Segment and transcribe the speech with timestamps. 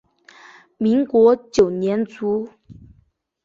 [0.79, 2.49] 民国九年卒。